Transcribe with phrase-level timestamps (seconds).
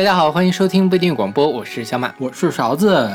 [0.00, 3.06] 大家好，欢迎收听不一定广播，我是小马，我是勺子。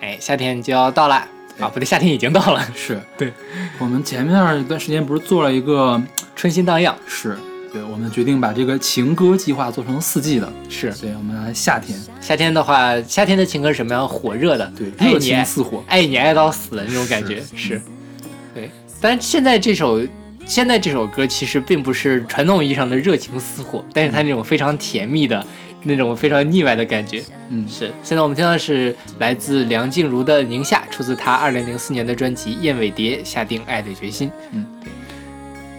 [0.00, 1.14] 哎，夏天就要到了
[1.60, 2.60] 啊，不对，夏天已经到了。
[2.74, 3.32] 是 对，
[3.78, 6.02] 我们前面一段时间不是做了一个
[6.34, 6.92] 春心荡漾？
[7.06, 7.38] 是
[7.72, 10.52] 对，我们决定把这个情歌计划做成四季的。
[10.68, 14.08] 是对，我们夏天，夏天的话，夏天的情歌是什么样？
[14.08, 17.80] 火热的，对，热情似火，爱你爱到死的那种感觉是。
[18.52, 18.68] 对，
[19.00, 20.00] 但是现在这首，
[20.44, 25.46] 现在这首歌其实并不是传统意义上的热情似火，但是它那种非常甜蜜的。
[25.86, 27.92] 那种非常腻歪的感觉，嗯，是。
[28.02, 34.30] 现在我们听的是来自梁静茹的《宁夏》，出自她二零零四年的专辑《燕尾蝶》，下定爱的决心。
[34.52, 34.64] 嗯，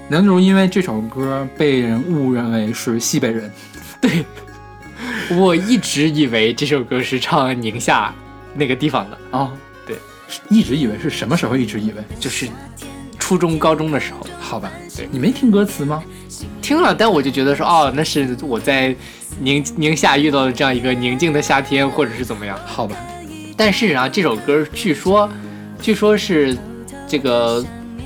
[0.10, 3.52] 梁静茹因为这首歌被人误认为是西北人，
[4.00, 4.24] 对
[5.36, 8.14] 我一直以为这首歌是唱宁夏
[8.54, 9.52] 那个地方的啊，
[9.88, 9.96] 对，
[10.50, 12.48] 一直以为是什么时候一直以为就是
[13.18, 16.04] 初中高中的时候，好吧，对你没听歌词吗？
[16.62, 18.94] 听了，但我就觉得说，哦，那是我在
[19.40, 22.60] 宁宁夏遇到的这样一个宁静的夏天，或者是怎么样？
[22.66, 22.96] 好吧，
[23.56, 25.30] 但事实上这首歌据说，
[25.80, 26.58] 据说是
[27.08, 27.64] 这个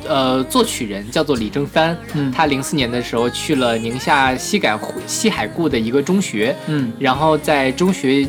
[0.08, 4.78] 呃作曲人叫做李正帆，嗯，他零四年的时候去了宁夏西改
[5.08, 8.28] 西海固的一个中学，嗯，然后在中学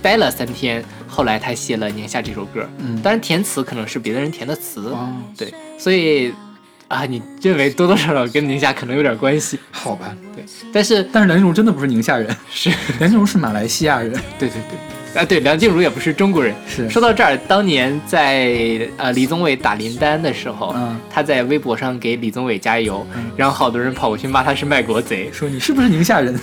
[0.00, 4.94] 待了三天，后来他写了《宁夏》这首歌，嗯，当然填词可能是别的人填的词，
[5.36, 6.32] 对，所以。
[6.88, 9.58] 啊，你认为多多少少跟宁夏可能有点关系？
[9.70, 14.58] 好吧，对，但是但是梁静茹真的不是宁夏人，是 梁静茹是马来西亚人，对对
[15.14, 16.54] 对，啊对，梁静茹也不是中国人。
[16.68, 23.04] 是说到这儿，当年在呃李宗伟打林丹的时候，嗯，他在微博上给李宗伟加油，
[23.34, 26.38] 然后好多人跑过去骂他是卖国贼，说你是不是宁夏人？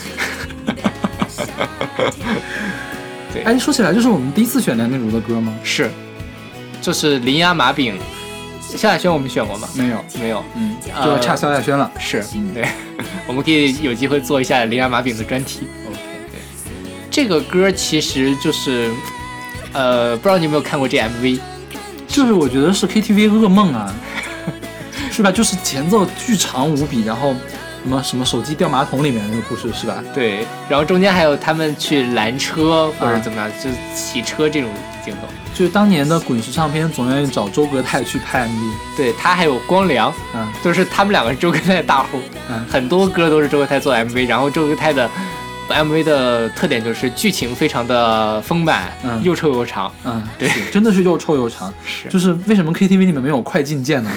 [3.31, 5.53] 对，哎，说起来就是我们第一次选梁静茹的歌吗？
[5.63, 5.89] 是，
[6.81, 7.93] 就是《林牙马饼》。
[8.77, 9.67] 萧亚轩，我们选过吗？
[9.75, 11.89] 没有，没有，嗯，就差萧亚轩了。
[11.99, 12.65] 是，嗯，对，
[13.27, 15.67] 我们可以有机会做一下《铃儿马饼》的专题。
[15.87, 15.99] OK，
[16.31, 16.39] 对，
[17.09, 18.89] 这个歌其实就是，
[19.73, 21.39] 呃，不知道你有没有看过这 MV，
[22.07, 23.93] 就是我觉得是 KTV 噩梦啊，
[25.11, 25.31] 是吧？
[25.31, 27.35] 就是前奏巨长无比，然后。
[27.81, 30.03] 什么什么手机掉马桶里面那个故事是吧？
[30.13, 34.69] 对，然后中间还有他们去拦车或者怎么样，就骑车这种
[35.03, 35.21] 镜头。
[35.55, 42.19] 就是当年的滚石唱片总愿意找周格泰去拍 MV，对他还有光良，嗯，都是他们两个周格泰大户，
[42.51, 45.09] 嗯，很多歌都是周格泰做 MV，然后周格泰的
[45.67, 54.11] MV 的特点就是剧情非常的丰满，嗯，又臭又长，嗯，对，真的是又臭又长，是，就是为什么 KTV 里面没有快进键呢？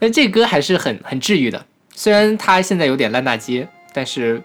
[0.00, 1.62] 哎， 这歌还是很很治愈的。
[1.96, 4.40] 虽然他现在有点烂大街，但是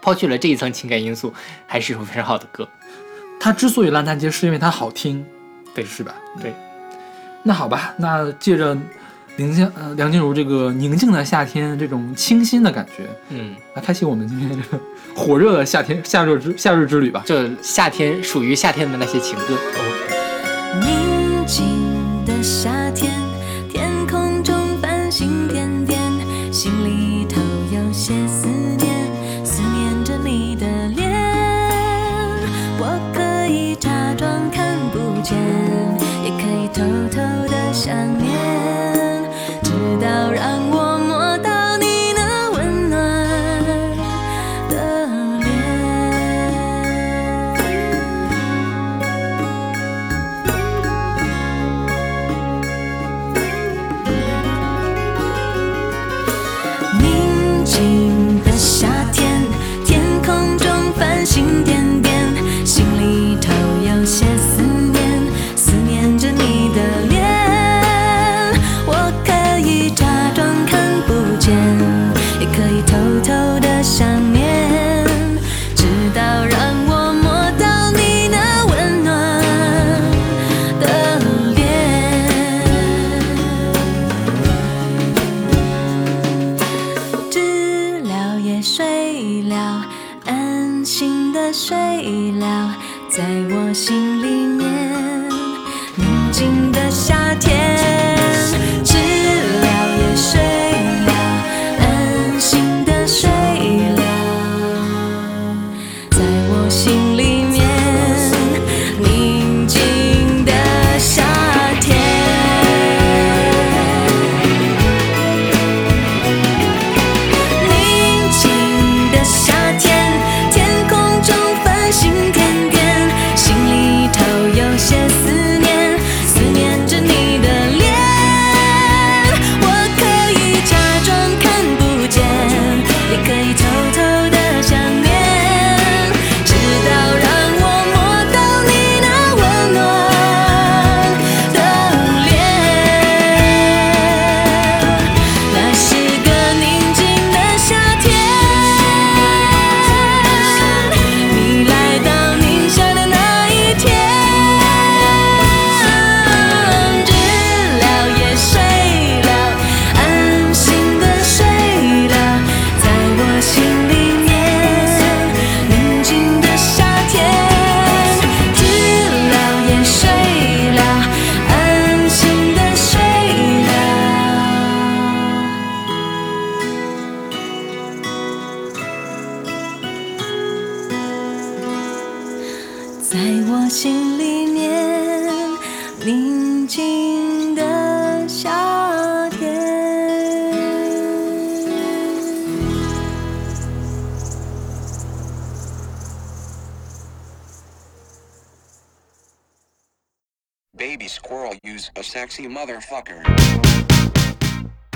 [0.00, 1.34] 抛去了这一层情感因素，
[1.66, 2.66] 还是有非常好的歌。
[3.38, 5.24] 他之所以烂大街，是因为它好听，
[5.74, 6.14] 对是吧？
[6.40, 6.54] 对。
[7.42, 8.76] 那好吧，那借着
[9.36, 14.84] 静呃梁静茹这个宁静的夏天这种清新的感觉，嗯，来开启我们今天这个
[15.16, 17.22] 火热的夏天夏日之夏日之旅吧。
[17.26, 19.56] 这夏天属于夏天的那些情歌。
[20.80, 23.29] 宁静的夏天。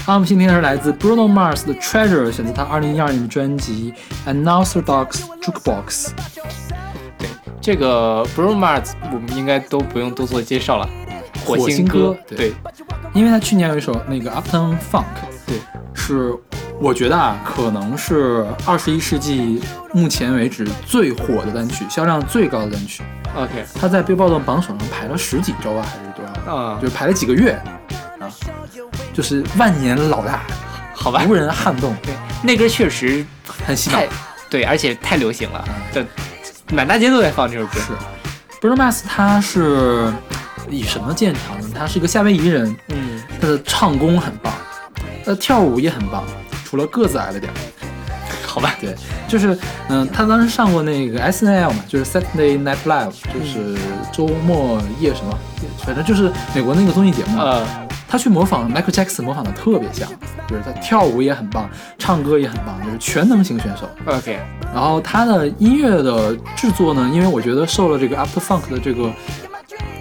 [0.07, 3.95] 阿姆今的是来自 Bruno Mars 的 Treasure，选择他二零一二年的专辑
[4.27, 6.11] An n Orthodox Jukebox。
[7.19, 7.29] 对，
[7.61, 10.89] 这个 Bruno Mars 我们应该都不用多做介绍了，
[11.47, 12.15] 火星哥。
[12.29, 12.53] 对，
[13.15, 15.05] 因为他去年有一首那个 After n n o o Funk，
[15.47, 15.57] 对，
[15.95, 16.39] 是。
[16.81, 19.61] 我觉得啊，可能是二十一世纪
[19.93, 23.03] 目前为止最火的单曲，销量最高的单曲。
[23.37, 26.55] OK，它在被 r d 榜首上排了十几周啊，还是多少？
[26.57, 27.53] 啊，就排了几个月，
[28.21, 28.27] 啊，
[29.13, 30.43] 就是万年老大，
[30.95, 31.95] 好吧，无人撼动。
[32.03, 32.13] 对，
[32.43, 33.25] 那歌确实
[33.65, 33.99] 很洗脑，
[34.51, 35.65] 对，而且太流行了，
[36.73, 37.75] 满大街都在放这首歌。
[37.81, 37.93] 是
[38.61, 40.13] b r u n o Mas，他是
[40.69, 41.69] 以什么见长呢？
[41.75, 44.53] 他是一个夏威夷人，嗯，他的唱功很棒，
[45.25, 46.25] 他跳舞也很棒。
[46.75, 47.53] 除了个子矮了点
[48.45, 48.93] 好吧，对，
[49.29, 49.57] 就是，
[49.89, 53.79] 嗯，他当时上过那个 SNL 嘛，就是 Saturday Night Live，就是
[54.13, 55.37] 周末夜什么，
[55.85, 57.63] 反正就是美国那个综艺节目呃
[58.09, 60.09] 他去模仿 Michael Jackson，模仿的特别像，
[60.49, 61.69] 就是他跳舞也很棒，
[61.99, 63.89] 唱歌也很棒，就是全能型选手。
[64.07, 64.37] OK，
[64.73, 69.13] 然后他的音乐的制作呢，因为我觉得受了这个 After Funk 的这个，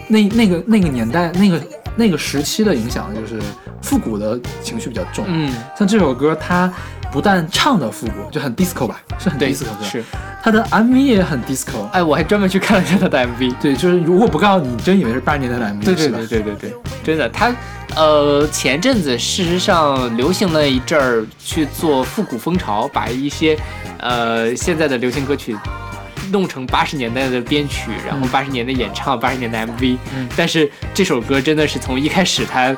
[0.07, 1.61] 那那个那个年代那个
[1.95, 3.39] 那个时期的影响，就是。
[3.83, 6.71] 复古的情绪比较重，嗯，像这首歌，它
[7.11, 10.01] 不但唱的复古，就很 disco 吧，是很 disco 的，是。
[10.41, 13.53] 它的 MV 也很 disco，哎，我还专门去看了一下它的 MV。
[13.61, 17.53] 对，就是如果不告诉你，真以为是八十年代的 MV，对对对对对，真的，他
[17.95, 23.57] 呃前阵子事实上流行了一阵儿去做复古风潮，把一些
[23.99, 25.55] 呃现在的流行歌曲
[26.31, 29.97] 弄成八十年代的编曲，然后八十年代演唱，八十年代 MV。
[30.35, 32.75] 但是这首歌真的是从一开始它。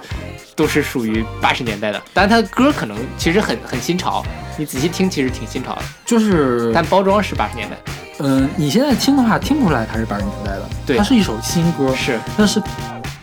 [0.56, 4.24] 都是属于八十年代的，但是他的歌可能其实很很新潮，
[4.58, 7.76] 你仔细听其实挺新潮的，就是，但包装是八十年代。
[8.20, 12.62] 嗯，你现在听的话听不出来他是八十年代的，对，他是一首新歌，是，但是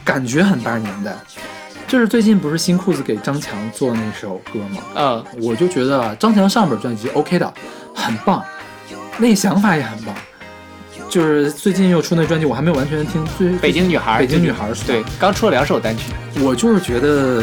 [0.04, 1.16] 感觉很八十年代，
[1.88, 4.82] 就是最近不是新裤子给张强做那首歌吗？
[4.94, 7.54] 呃，我就觉得张强上本专辑 OK 的，
[7.94, 8.44] 很棒，
[9.16, 10.14] 那想法也很棒。
[11.12, 13.22] 就是最近又出那专辑，我还没有完全听。
[13.36, 16.04] 最北京女孩，北京女孩对，刚出了两首单曲。
[16.40, 17.42] 我就是觉得，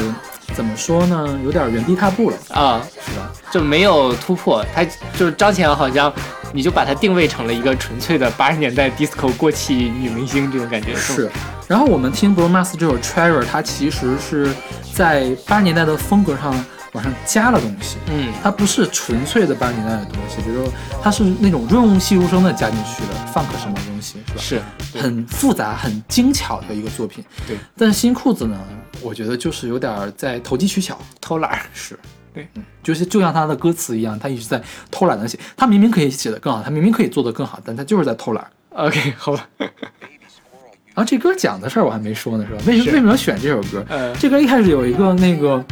[0.56, 3.32] 怎么说呢，有点原地踏步了啊，是吧？
[3.52, 4.66] 就没有突破。
[4.74, 4.84] 他
[5.16, 6.12] 就是张前好像
[6.52, 10.96] 你就把他定位成了一个纯粹的八十年代 disco 过气女明星这种感觉。
[10.96, 11.30] 是。
[11.68, 14.48] 然后我们听 b r o m a s 这首《Treasure》，它其实是
[14.96, 16.56] 在八十年代的风格上。
[16.94, 24.66] 往上加了东西，嗯，它不是纯粹的搬你那的东西，比如说它是那种润物细无声的加进去的，放个什么东西是吧？
[24.92, 27.24] 是，很复杂很精巧的一个作品。
[27.48, 28.60] 对，但是新裤子呢，
[29.02, 31.60] 我觉得就是有点在投机取巧，偷懒。
[31.74, 31.98] 是，
[32.34, 38.46] 对，嗯，就是就像他的歌词一样，他一直在偷懒的写，他明明可以写的更好，他明明可以做的更好，但他就是在偷懒。
[38.72, 39.48] OK，好吧。
[39.60, 42.62] 然后这歌讲的事儿我还没说呢，是吧？
[42.66, 43.86] 为什么为什么选这首歌？
[43.88, 45.64] 呃、这歌一开始有一个那个。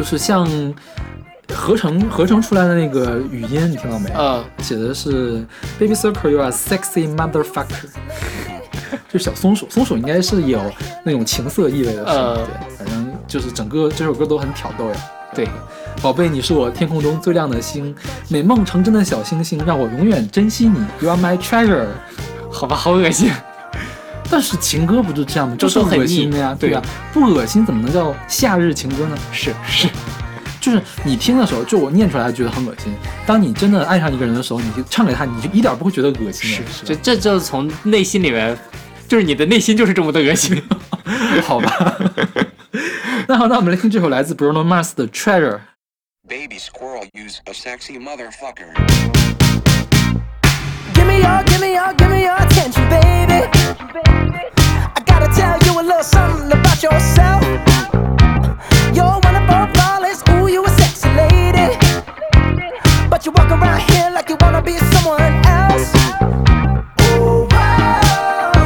[0.00, 0.46] 就是像
[1.52, 4.08] 合成合成出来的那个语音，你听到没？
[4.12, 5.44] 啊，写的是
[5.78, 7.84] Baby Circle，you are sexy motherfucker。
[9.12, 10.58] 就小松鼠，松鼠应该是有
[11.04, 12.02] 那种情色意味的。
[12.02, 12.46] 对，
[12.78, 14.94] 反正就是整个这首歌都很挑逗呀。
[15.34, 15.46] 对，
[16.00, 17.94] 宝贝，你是我天空中最亮的星，
[18.30, 20.82] 美梦成真的小星星，让我永远珍惜你。
[21.02, 21.88] You are my treasure。
[22.50, 23.30] 好吧，好恶心。
[24.30, 25.56] 但是情歌不就这样吗？
[25.58, 26.80] 就是很恶心的呀，对呀，
[27.12, 29.18] 不恶心怎么能叫夏日情歌呢？
[29.32, 29.88] 是是，
[30.60, 32.94] 就是你听的时候，就我念出来觉得很恶心。
[33.26, 36.48] 当你真的爱上一个人的时候，你就唱给他，你就一点不会觉得恶心。
[36.48, 38.56] 是是，这这就是从内心里面，
[39.08, 40.62] 就是你的内心就是这么的恶心，
[41.42, 41.96] 好吧？
[43.26, 45.58] 那好，那我们来听这首来自 Bruno Mars 的 Treasure。
[46.28, 47.40] Baby a sexy squirrel use
[48.04, 49.39] motherfucker.
[51.10, 53.40] me all, give me all, give me your attention, baby.
[54.96, 57.42] I gotta tell you a little something about yourself.
[58.96, 61.68] You're one of our flawless, ooh, you a sexy lady.
[63.10, 65.86] But you walk around here like you wanna be someone else.
[67.18, 68.56] Ooh, whoa.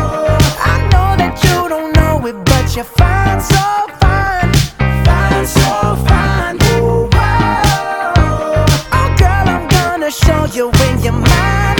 [0.72, 3.64] I know that you don't know it, but you're fine, so
[4.02, 4.50] fine,
[5.06, 5.70] fine, so
[6.08, 6.56] fine.
[6.64, 8.64] Ooh, whoa.
[8.96, 11.73] Oh, girl, I'm gonna show you when you're mine.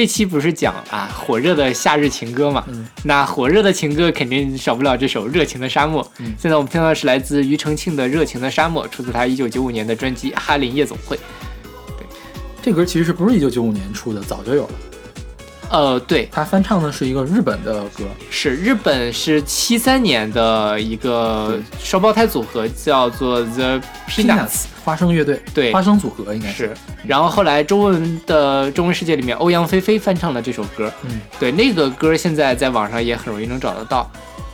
[0.00, 2.64] 这期不是讲啊火热的夏日情歌嘛，
[3.04, 6.02] 那火热的情歌肯定少不了这首《热情的沙漠》。
[6.38, 11.14] 现在我们听到的是来自庾澄庆的《热情的沙漠》，出自他一九九五年的专辑《哈林夜总会》。
[11.98, 12.06] 对，
[12.62, 14.72] 这歌其实是不是一九九五年出的，早就有了。
[15.70, 26.72] 呃，对他翻唱的是一个日本的歌，是日本是七三年的一个双胞胎组合，叫做 The p e a n u t s 花生乐队，对花生组合应该是。
[27.06, 34.10] 然后后来中文的中文世界里面，欧阳菲菲翻唱了这首歌，嗯，对那个歌现在在网上也很容易能找得到。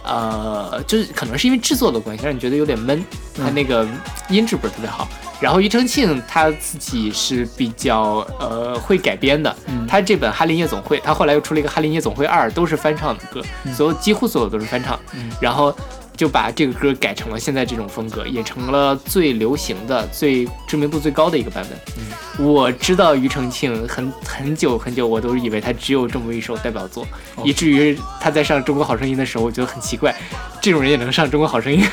[0.06, 3.04] 呃，就是可能是因为制作的关系，让你觉得有点闷。
[3.36, 3.86] 他那个
[4.30, 5.06] 音质不是特别好。
[5.40, 9.54] 然后庾澄庆他自己是比较呃会改编的。
[9.86, 13.42] 他这本《哈林夜总会》，他后来又出了一个《哈林夜总会二》，都是翻唱的歌，
[13.74, 14.98] 所有几乎所有都是翻唱。
[15.40, 15.76] 然后。
[16.16, 21.78] 就把这个歌改成了现在这种风格，也成了最流行的、最知名度最高的一个版本。
[21.98, 27.06] 嗯，我知道庾澄庆很很久很久，我都以为他只有这么一首代表作，
[27.44, 30.14] 以至于他在上《中国好声音》的时候，我觉得很奇怪，
[30.62, 31.84] 这种人也能上《中国好声音》。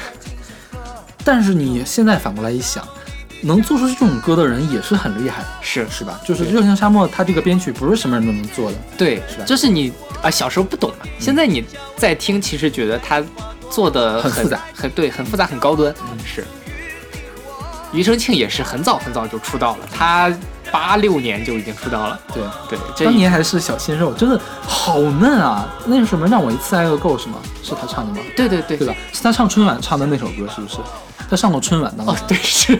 [1.25, 2.88] 但是你现在反过来一想，
[3.42, 6.20] 能做出这种歌的人也是很厉害，是是吧？
[6.25, 9.44] 就是《热情沙漠》，他这个编曲不是什么人都能做的，对，是吧？
[9.46, 11.63] 就是你啊，小时候不懂嘛，现在你
[11.98, 13.22] 在听，其实觉得他。
[13.74, 15.92] 做的很复杂，很对，很复杂，很高端。
[16.03, 16.46] 嗯，是。
[17.92, 20.32] 庾澄庆也是很早很早就出道了，他
[20.72, 22.20] 八六年就已经出道了。
[22.34, 25.68] 对对，当年还是小鲜肉，真的好嫩啊！
[25.88, 26.27] 那是什么？
[26.27, 27.36] 让我一次爱个够是吗？
[27.63, 28.20] 是他唱的吗？
[28.38, 28.96] 对对对，对吧？
[29.12, 30.77] 是他唱春晚唱的那首歌是不是？
[31.30, 32.15] 他上过春晚的吗？
[32.15, 32.80] 哦，对 是。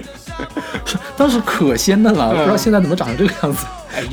[1.18, 3.66] 当时可鲜嫩了，不知道现在怎么长成这个样子。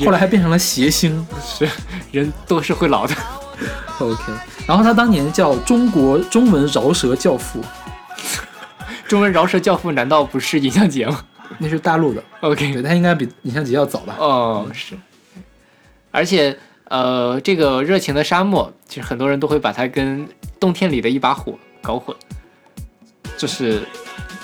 [0.05, 1.67] 后来还变成了谐星，是
[2.11, 3.15] 人都是会老的。
[3.99, 4.23] OK。
[4.71, 7.59] 然后他当年叫中国中文饶舌教父，
[9.05, 11.21] 中文饶舌教父难道不是尹相杰吗？
[11.57, 12.23] 那是大陆的。
[12.39, 14.15] OK，他应该比尹相杰要早吧？
[14.17, 14.95] 哦，是。
[16.09, 20.25] 而且呃，这个热情的沙漠其实很多人都会把它跟
[20.57, 21.51] 冬天里的一把火
[21.81, 22.15] 搞混。
[23.35, 23.81] 就是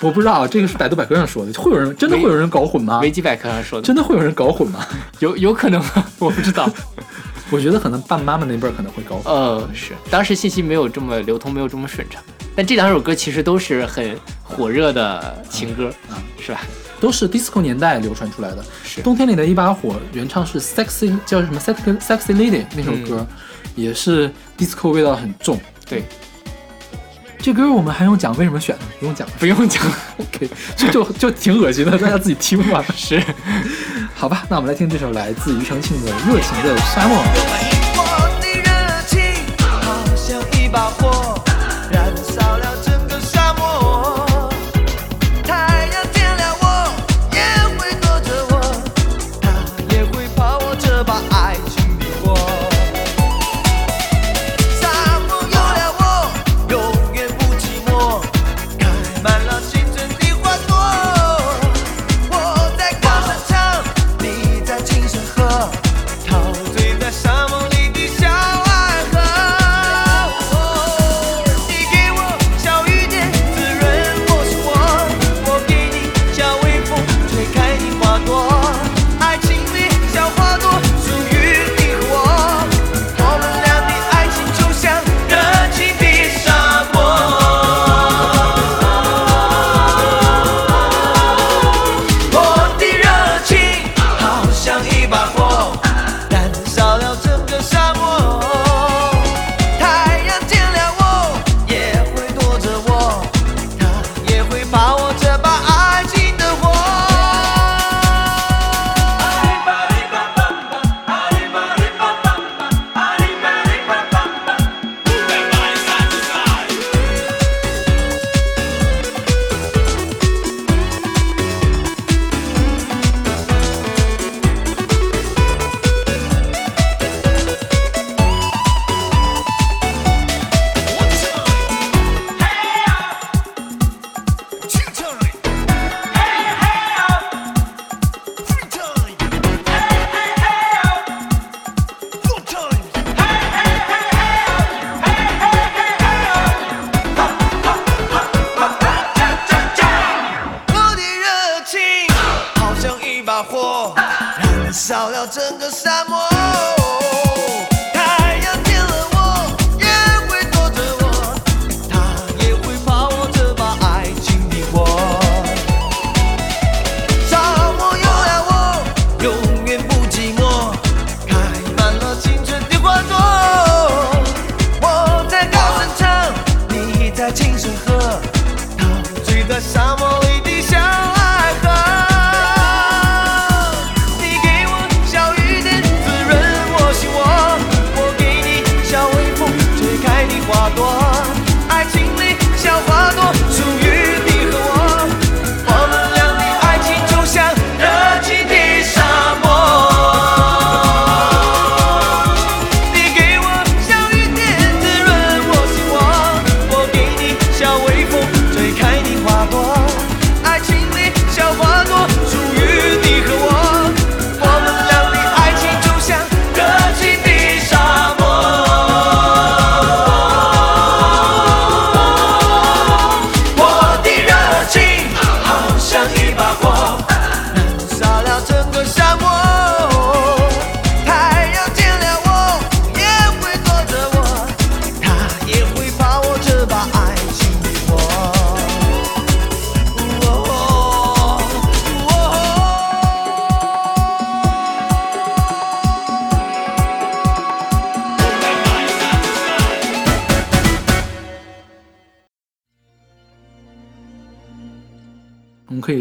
[0.01, 2.99] 我不知道，这个是百度百科上说的，会有人真的会有人搞混吗？
[2.99, 4.85] 维基百科上说的，真的会有人搞混吗？
[5.19, 6.05] 有有可能吗？
[6.19, 6.69] 我不知道。
[7.49, 12.21] 我觉得可能爸爸妈妈那辈可能会高，呃，是，当时信息没有这么流通，没有这么顺畅。
[12.55, 16.59] 但这两首歌其实都是很火热的情歌啊，是吧？
[16.99, 18.65] 都是 disco 年代流传出来的。
[19.03, 23.25] 冬天里的一把火，原唱是 sexy，叫什么 sexy sexy lady 那首歌，
[23.75, 24.27] 也是
[24.57, 26.03] disco 味道很重，对。
[27.39, 29.93] 这歌我们还用讲为什么选不用讲了，不用讲了。
[30.17, 32.83] OK，这就就挺恶心的，大家自己听吧。
[32.97, 33.21] 是，
[34.15, 37.19] 好吧，那我们来听这首来自庾澄庆的《热情的沙漠》。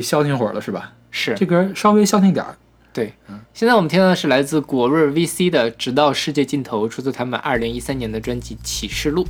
[0.07, 0.93] 消停会儿了是吧？
[1.11, 2.57] 是这歌稍微消停点儿。
[2.93, 3.13] 对，
[3.53, 9.25] 现在我们听到的是来自果味 VC 的《直到世界尽头》，出自他们二零一三年的专辑《启示录》。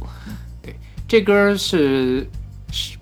[0.63, 0.75] 对，
[1.09, 2.25] 这歌是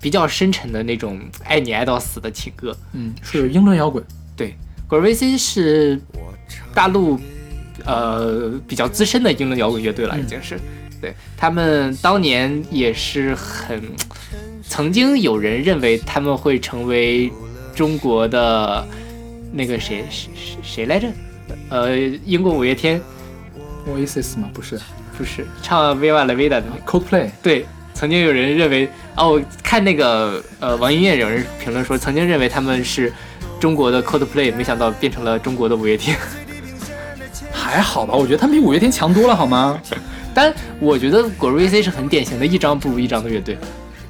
[0.00, 2.74] 比较深沉的那种，爱你爱到死的情歌。
[2.92, 4.02] 嗯，是英伦摇滚。
[4.36, 4.54] 对，
[4.88, 6.00] 果味 VC 是
[6.72, 7.18] 大陆
[7.84, 10.58] 呃比较资深的英伦摇滚乐队了，已经是。
[11.00, 13.82] 对他们当年也是很，
[14.66, 17.30] 曾经有人认为他们会成为。
[17.74, 18.86] 中国的
[19.52, 20.30] 那个谁谁
[20.62, 21.08] 谁来着？
[21.70, 23.00] 呃，英国五月天
[23.86, 24.48] o a s i s 吗？
[24.54, 24.80] 不是，
[25.18, 27.28] 不是唱《Viva la Vida》的？Coldplay？
[27.42, 33.12] 对，曾经有人认为，哦，看那个呃，王一乐有人评论说，曾经认为他们是
[33.60, 36.16] 中国的 Coldplay，没想到变成了中国的五月天。
[37.52, 39.80] 还好吧，我觉得他们比五月天强多了，好吗？
[40.34, 43.56] 但我觉得 g o r i l l a 是很典型的一张不如一张的乐队。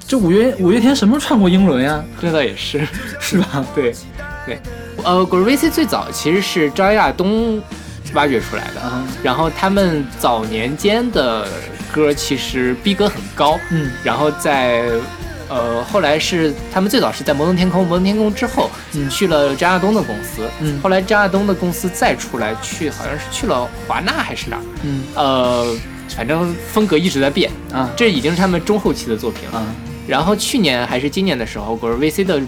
[0.06, 2.02] 这五月五月天什么时候闯过英伦呀？
[2.20, 2.86] 这倒也是，
[3.18, 3.64] 是吧？
[3.74, 3.90] 对，
[4.46, 4.58] 对，
[5.02, 7.60] 呃 g r o u i VC 最早其实是张亚东
[8.12, 11.48] 挖掘出来的，然后他们早年间的
[11.90, 14.82] 歌其实逼格很高，嗯，然后在
[15.48, 25.66] 呃后来是他们最早是在《摩登天空》，《摩登天空》之后，嗯，去了张亚东的公司，嗯，后来张亚东的公司再出来去，好像是去了华纳还是哪，嗯，呃，
[26.14, 29.62] 反正风格一直在变，啊，这已经是他们中后期的作品了。
[30.06, 32.40] 然后去年还是今年的时候，果味 VC 的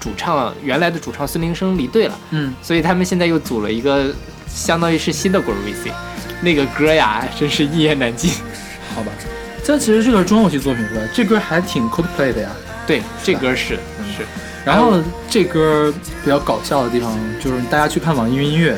[0.00, 4.12] 主唱原来的主唱孙铃生离队了，嗯，所以他们现在又组了一个，
[4.46, 5.92] 相当于是新的果味 VC，
[6.42, 8.32] 那个歌呀，真是一言难尽，
[8.94, 9.12] 好吧？
[9.62, 11.00] 这其实是个中后期作品是吧？
[11.14, 12.50] 这歌还挺 c o l d p l a y 的呀，
[12.86, 14.24] 对，这歌是是。
[14.64, 18.76] 然后这歌比较搞笑的地方，就是大家去看网易云音乐，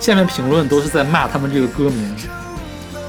[0.00, 2.16] 下面评论都是在骂他们这个歌名。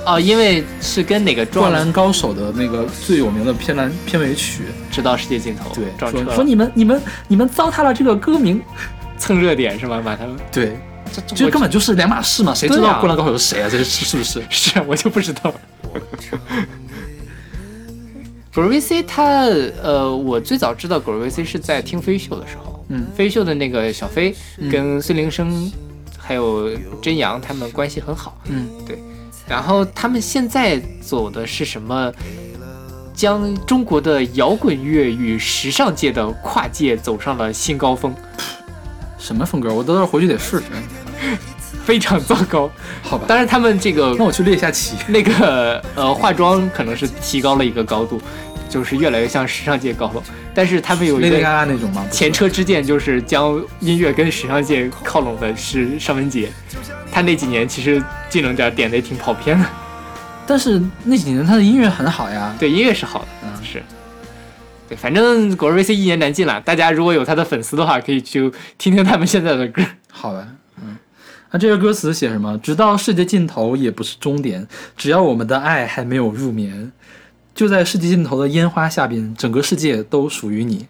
[0.05, 4.61] 啊，因为是跟哪个《灌篮高手》的那个最有名的片蓝片尾曲
[4.95, 5.85] 《直到世界尽头》对
[6.23, 8.61] 说说你们你们你们糟蹋了这个歌名，
[9.17, 9.99] 蹭热点是吧？
[10.05, 10.77] 把他们对，
[11.11, 13.67] 这这根本就是两码事嘛，谁知道《灌篮高手》是谁啊？
[13.69, 14.41] 这是是不是？
[14.49, 15.51] 是我就不知道。
[18.53, 19.41] 狗 维 C 他
[19.81, 24.35] 呃，我最早知道狗维 C 是在听飞秀的时候，嗯，飞秀的那个小飞
[24.71, 25.71] 跟孙铃生
[26.15, 26.69] 还有
[27.01, 28.99] 真阳他们关系很好，嗯，对。
[29.47, 32.11] 然后他们现在走的是什么？
[33.13, 38.13] 将中国的摇滚乐与时尚界的跨界走上了新高峰。
[39.17, 39.73] 什么风格？
[39.73, 40.63] 我到时回去得试试。
[41.85, 42.69] 非常糟糕。
[43.03, 43.23] 好吧。
[43.27, 44.97] 当然他们这个，那我去列一下棋。
[45.07, 48.19] 那个呃，化妆可能是提高了一个高度，
[48.67, 50.21] 就是越来越像时尚界高峰。
[50.53, 51.41] 但是他们有一个
[52.11, 56.47] 前车之鉴，就是将音乐跟时尚界靠拢的是尚雯婕。
[57.15, 59.65] 他那几年其实技能点点的也挺跑偏的，
[60.45, 62.53] 但是那几年他的音乐很好呀。
[62.59, 63.81] 对，音乐是好的，嗯，是，
[64.89, 66.59] 对，反正果瑞 VC 一言难尽了。
[66.59, 69.81] 大家如果有他的粉丝的话，可以去听听他们现在的歌。
[70.11, 70.45] 好吧，
[70.83, 70.97] 嗯，
[71.51, 72.57] 那这个歌词写什么？
[72.57, 76.91] 直到世界尽头也不是终点，只要我们的爱还没有入眠，
[77.55, 80.85] 就在世界尽头的烟花下边，整个世界都属于你。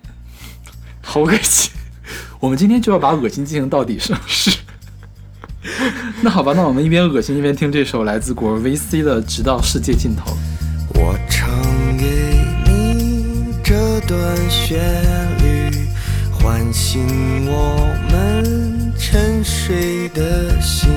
[1.03, 1.71] 好恶心，
[2.39, 4.64] 我们今天就要把恶心进行到底，是是。
[6.21, 10.31] 那好吧，那我们一边恶心一边听这首来自国 vc 的《直到世界尽头》，
[10.99, 11.49] 我唱
[11.97, 12.05] 给
[12.67, 14.77] 你这段旋
[15.39, 15.87] 律，
[16.31, 17.03] 唤醒
[17.47, 20.87] 我们沉睡的心，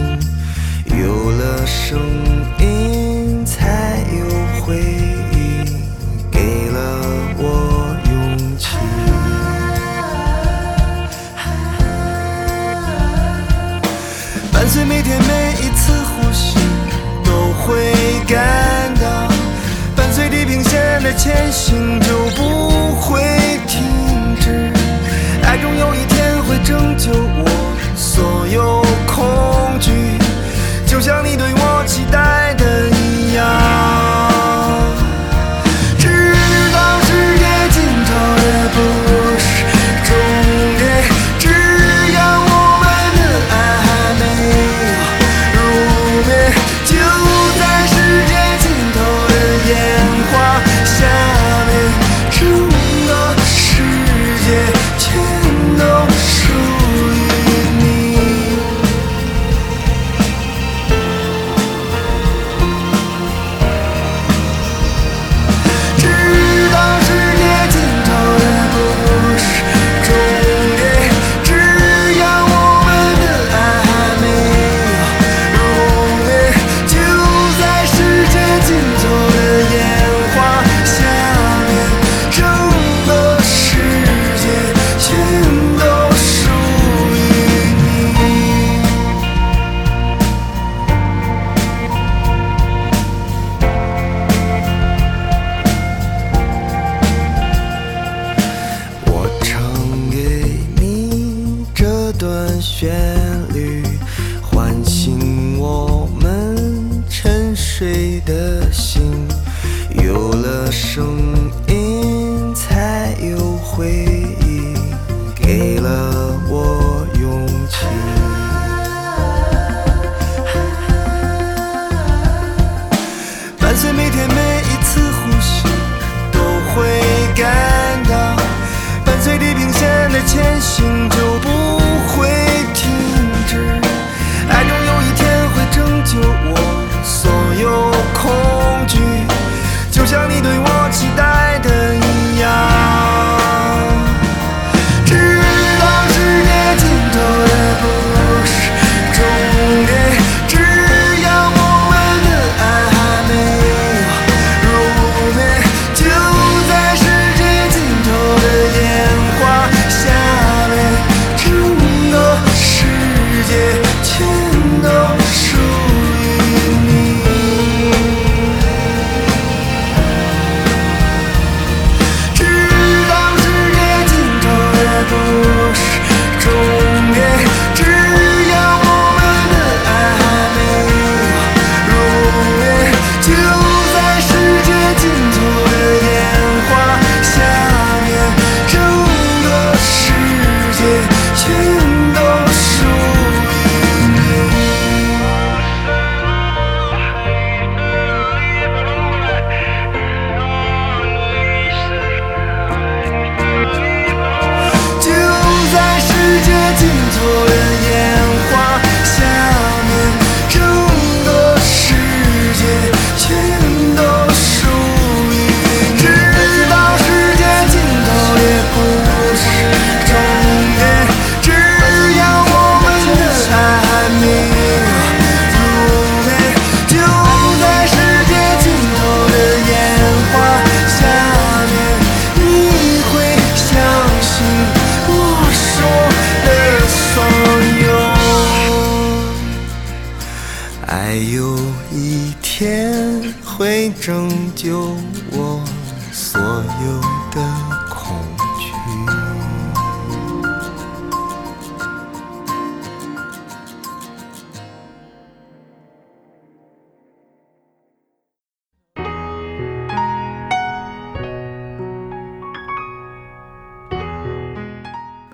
[0.99, 1.99] 有了声
[2.59, 4.27] 音才有
[4.67, 5.08] 回
[14.71, 16.59] 随每天每一次呼吸
[17.25, 17.91] 都会
[18.27, 19.29] 感到，
[19.97, 23.19] 伴随地平线的前行就不会
[23.67, 23.81] 停
[24.39, 24.71] 止，
[25.43, 30.08] 爱终有一天会拯救我所有恐惧。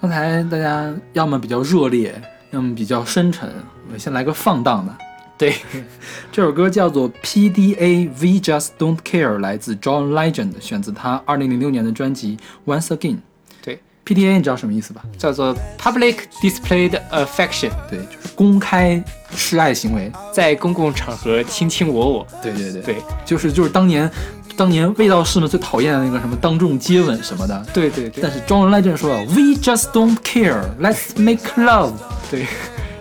[0.07, 2.13] 刚才大家要么比较热烈，
[2.51, 3.49] 要么比较深沉，
[3.87, 4.95] 我们先来个放荡的。
[5.39, 5.55] 对，
[6.31, 12.37] 这首歌叫做 PDA，We Just Don't Care，来自 John Legend，选自他二零零六年的专辑
[12.67, 13.17] Once Again。
[13.63, 15.03] 对，PDA 你知道什么意思吧？
[15.17, 19.03] 叫做 Public Displayed Affection，对，就是公开
[19.35, 22.27] 示爱行为，在公共场合卿卿我我。
[22.43, 24.09] 对对对，对，就是就是当年。
[24.57, 28.23] 当年，味道是呢最讨厌的那个什么当众接吻什么的，对对对。
[28.23, 31.93] 但是，John Legend 说：“We just don't care, let's make love。”
[32.31, 32.47] 对。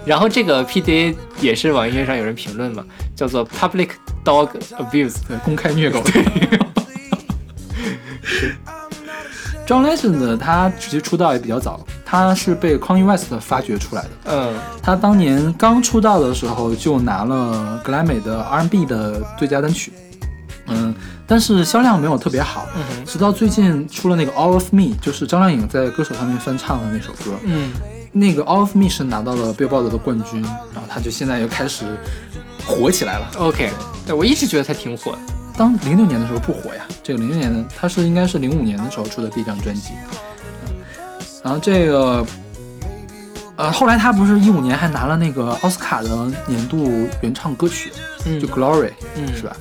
[0.06, 2.84] 然后，这个 P D A 也是网易云上有人评论嘛，
[3.16, 3.90] 叫做 “Public
[4.26, 6.02] Dog Abuse”，公开虐狗。
[9.66, 14.10] John Legend 他其实出道也比较早，他是被 c o n y West 发掘出来的。
[14.26, 19.94] 嗯，他当年刚出道的时候就拿了格莱美的 R&B 的最佳单曲。
[20.68, 20.94] 嗯。
[21.34, 22.70] 但是销量没有特别好，
[23.08, 27.72] 直到最近出了那个 All of Me，就是张靓颖在歌手上面翻唱的那首歌，嗯，
[28.12, 31.86] 那个 All of Me 是拿到了 Billboard 的冠军，然后她就现在又开始
[32.68, 33.32] 火起来了。
[33.40, 33.72] OK，
[34.06, 35.18] 对我一直觉得她挺火的。
[35.58, 39.90] 当零六年的时候不火呀，这个零六年的她是应该是零五年的时候出的第一张专辑，
[41.44, 42.24] 然后这个，
[43.56, 46.10] 呃，后来她不是一五年还拿了那个奥斯卡的
[46.46, 47.92] 年度原唱歌曲，
[48.40, 48.92] 就 Glory，
[49.36, 49.58] 是吧？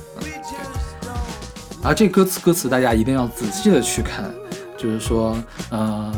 [1.83, 4.23] 而这歌词歌词大家一定要仔细的去看，
[4.77, 5.37] 就是说，
[5.69, 6.11] 呃，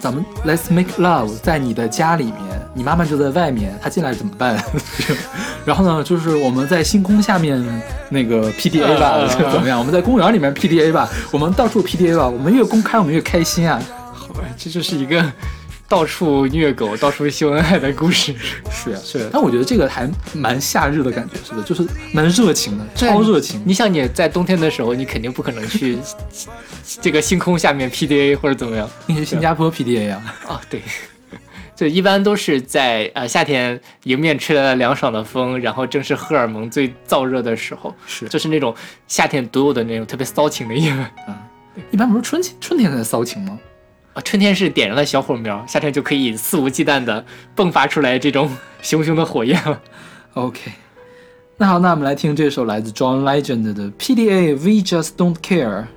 [0.00, 2.34] 咱们 Let's make love 在你的家里面，
[2.74, 4.60] 你妈妈就在外面，她进来怎么办？
[5.64, 7.62] 然后呢，就是我们在星空下面
[8.10, 9.78] 那个 PDA 吧， 怎么样？
[9.78, 13.80] 我们在公园里面 PDA 吧，我们到处 PDA 吧，我们越公开我们越开心啊！
[14.12, 15.24] 好吧，这就是一个。
[15.88, 18.34] 到处虐狗，到处秀恩爱的故事，
[18.70, 19.26] 是呀， 是呀。
[19.32, 21.66] 但我觉得这个还蛮夏日的感觉，是不是？
[21.66, 23.62] 就是蛮热情的，超热情。
[23.64, 25.96] 你想，你在冬天的时候，你肯定不可能去
[27.00, 28.88] 这个星空下面 PDA 或者怎么样。
[29.06, 30.34] 你是新加坡 PDA 啊？
[30.46, 30.82] 啊，对。
[31.74, 38.74] 就一般都是在呃夏天，迎面吹来了凉爽的风，然后正是荷尔蒙最燥热的时候，是，就是那种
[39.06, 41.00] 夏天独有的那种特别骚情的夜晚。
[41.26, 41.48] 啊。
[41.92, 43.56] 一般不是春春天才骚情吗？
[44.14, 49.80] 啊，春天是点燃了小火苗，夏天就可以肆无忌惮的迸发出来这种熊熊的火焰了。
[50.34, 50.60] OK，
[51.56, 55.88] 那好，那我们来听这首来自 John Legend 的 PDA，We Just Don't Care。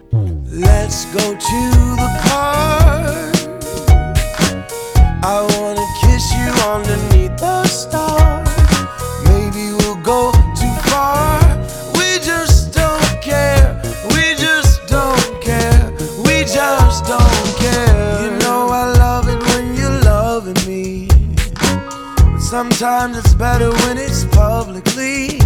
[22.81, 25.37] Sometimes it's better when it's publicly.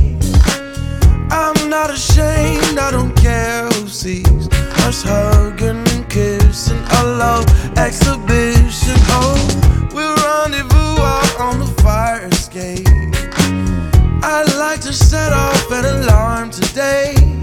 [1.30, 4.48] I'm not ashamed, I don't care who sees
[4.88, 6.78] us hugging and kissing.
[6.93, 7.45] A love
[7.78, 8.95] exhibition.
[9.17, 12.88] Oh, we'll rendezvous out on the fire escape.
[14.24, 17.35] I'd like to set off an alarm today.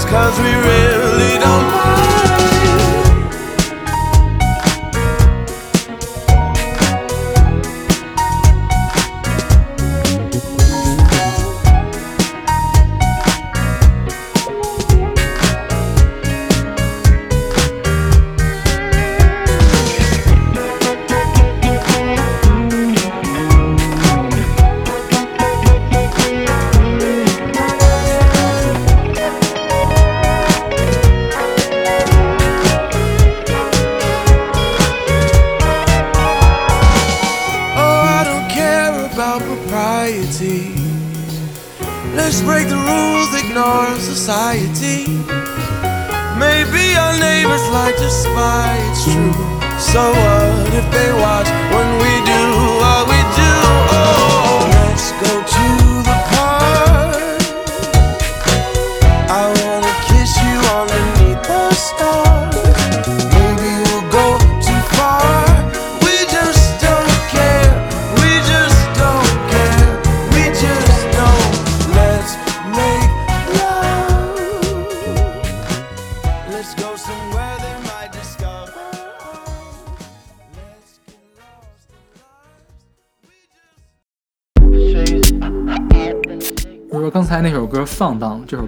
[0.00, 1.41] cause we really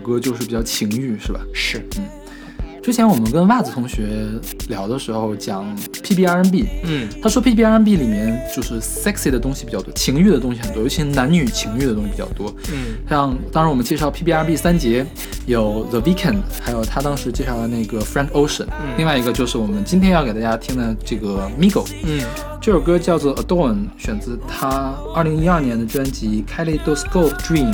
[0.04, 1.40] 歌就是比较情欲，是吧？
[1.52, 2.04] 是，嗯。
[2.82, 4.06] 之前我们跟袜子同学
[4.68, 5.64] 聊的时候讲
[6.02, 12.54] P B R N B，嗯，他说 P B R N B 里面就是 sexy 的东西比较多，情欲的东西很多，尤其男女情欲的东西比较多。
[12.70, 15.06] 嗯，像当时我们介绍 P B R B 三杰
[15.46, 18.66] 有 The Weeknd，还有他当时介绍的那个 Frank Ocean，
[18.98, 22.20] 另外一个就是我们今天要给大家听的这个 m i g o 嗯，
[22.60, 27.72] 这首歌叫做 Adorn，选自他二零一二年的专辑 Kaleidoscope Dream。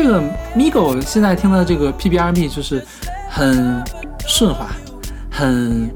[0.00, 0.22] 这个
[0.54, 2.86] Migo 现在听的这个 PBRB 就是
[3.28, 3.82] 很
[4.28, 4.68] 顺滑，
[5.28, 5.90] 很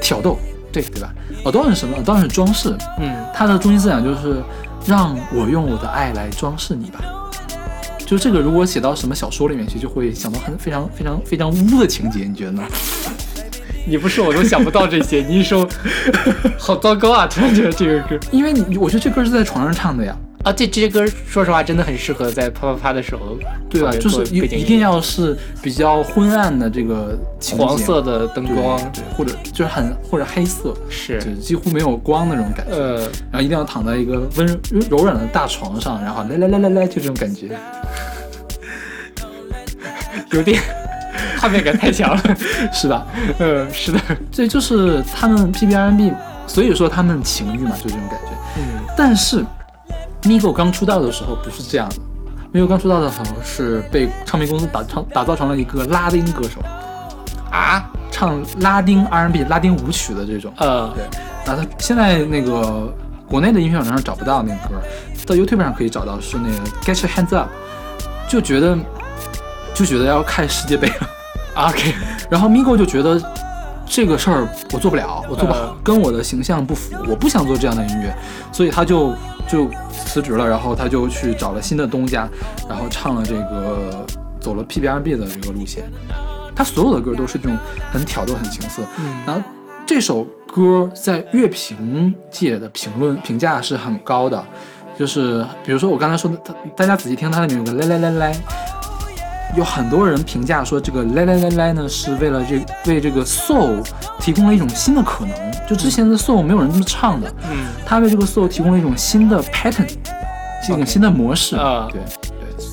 [0.00, 0.40] 挑逗，
[0.72, 1.14] 对对吧？
[1.44, 1.98] 哦，当然是什么？
[2.04, 2.76] 当然是装饰。
[2.98, 4.42] 嗯，它的中心思想就是
[4.86, 6.98] 让我用我的爱来装饰你吧。
[8.04, 12.62] 就这个，如果写到什么小说里面去，就会想到很非常非常非常污的情节，你觉得呢？
[13.86, 15.24] 你不说我都想不到这些。
[15.28, 15.64] 你一说，
[16.58, 17.28] 好糟糕啊！
[17.28, 20.16] 突然觉得这个歌，因为你我觉得这歌是在床上唱的呀。
[20.42, 23.38] 啊，这这些歌，说实话，真的很适合在啪啪啪的时候。
[23.70, 27.16] 对啊，就是一一定要是比较昏暗的这个
[27.56, 32.72] 黄色的灯光，对，或者就是很或者黑色，是，几乎没有光那种感觉。
[32.74, 32.96] 呃，
[33.30, 34.46] 然后一定要躺在一个温
[34.90, 37.56] 柔软的大床上，然后来来来来来，就这种感觉。
[40.32, 40.60] 有点
[41.38, 42.36] 画面感太强了，
[42.72, 43.06] 是吧？
[43.38, 44.00] 嗯，是的。
[44.32, 46.12] 这就是他们 P B R N B，
[46.48, 48.32] 所以说他们情欲嘛，就这种感觉。
[48.56, 48.62] 嗯，
[48.96, 49.44] 但是。
[50.24, 51.96] m i g o 刚出道的时候不是这样的
[52.52, 56.60] m i g o 刚出道的时候是被唱片公司打成打造成了一个拉丁歌手，
[57.50, 60.52] 啊，唱拉丁 R&B、拉丁舞曲的这种。
[60.58, 61.04] 呃，对。
[61.44, 62.92] 然后他现在那个
[63.28, 64.74] 国内的音乐网站上找不到那歌，
[65.26, 66.54] 在 YouTube 上可以找到，是那个
[66.84, 67.50] 《Get Your Hands Up》，
[68.30, 68.78] 就觉得
[69.74, 71.94] 就觉得要看世界杯了， OK。
[72.30, 73.20] 然后 m i g o 就觉得
[73.86, 78.16] 这个事儿我做不了，我做不好，跟我的形象不符，我不想做这样的音乐，
[78.52, 79.12] 所以他就。
[79.46, 82.28] 就辞职了，然后他就去找了新的东家，
[82.68, 84.04] 然后唱了这个
[84.40, 85.84] 走了 PBRB 的这个路线，
[86.54, 87.56] 他所有的歌都是这种
[87.92, 88.82] 很挑逗、很情色。
[89.26, 89.42] 然后
[89.86, 94.42] 这首歌在乐评界的评论评价是很高的，
[94.98, 98.40] 就是比如说我刚才说的，他大家仔细听他的面有歌，来来来来。
[99.54, 103.82] 有很多人评价说，这个来来来来呢，是为了这为这个 soul
[104.18, 105.34] 提供了一种新的可能。
[105.68, 111.86] 就之前的 soul 没有人这么唱的，嗯，他为这个 soul 提供了一种新的 pattern，一种新的模式啊。
[111.90, 112.66] 对对。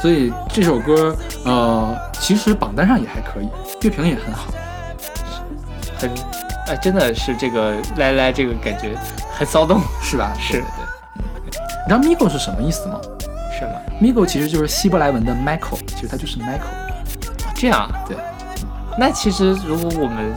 [0.00, 3.48] 所以这首歌，呃，其实榜单上也还可以，
[3.82, 4.52] 乐评也很好，
[5.98, 6.08] 很，
[6.68, 8.90] 哎，真的是这个来来这个感觉
[9.36, 10.32] 很骚动，是吧？
[10.38, 10.52] 是。
[10.58, 10.62] 对
[11.86, 12.98] 你知道 Miko 是什么意思吗？
[14.00, 17.54] m i g o 其实就是希伯来文的 Michael，其实它就是 Michael。
[17.54, 17.94] 这样啊？
[18.08, 18.16] 对。
[18.98, 20.32] 那其实如果我们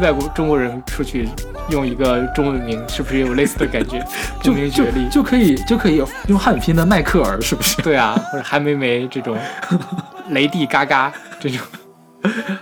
[0.00, 1.28] 外国中国人出去
[1.70, 4.02] 用一个中文名，是不是有类似的感觉？
[4.42, 7.80] 就名学历就可以就可以用汉语拼的迈克尔，是不是？
[7.80, 9.36] 对啊，或者韩梅梅这种，
[10.30, 11.60] 雷帝嘎嘎这种，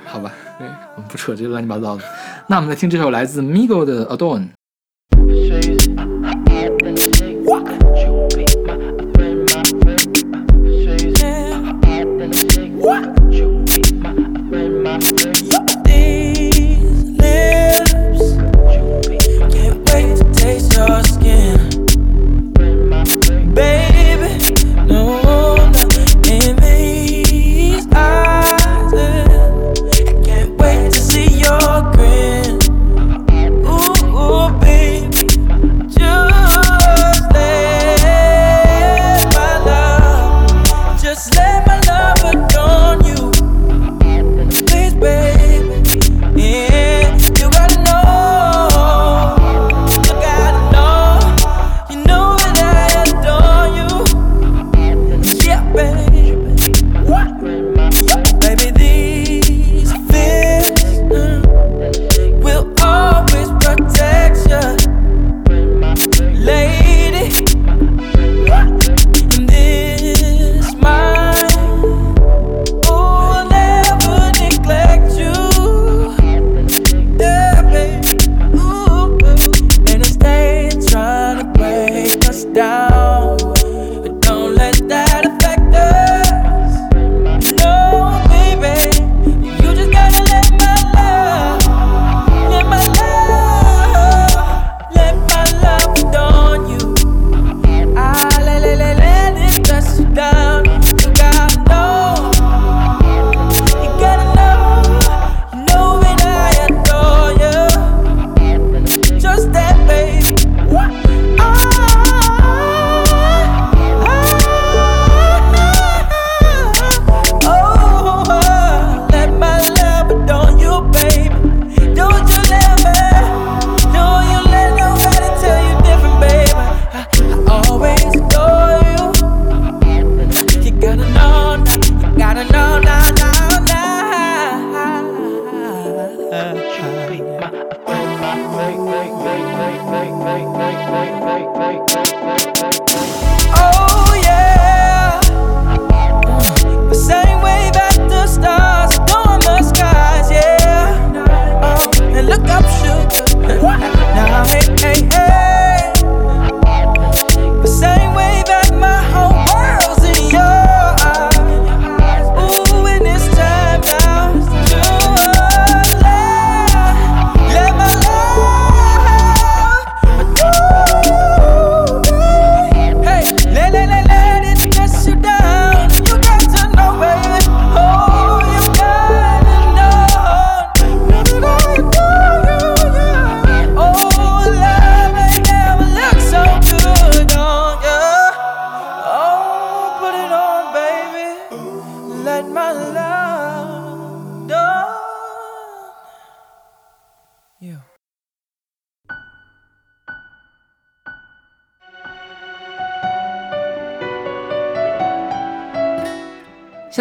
[0.05, 0.31] 好吧？
[0.59, 0.67] 对，
[0.97, 2.03] 我们不扯这些乱七八糟的。
[2.49, 4.41] 那我们来听这首来自 m i g o 的《Adorn》。
[12.89, 13.18] What?